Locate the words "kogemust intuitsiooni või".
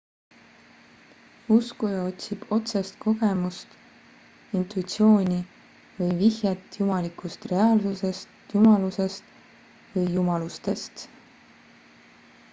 3.03-6.15